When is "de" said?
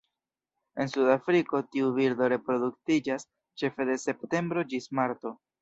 3.93-4.01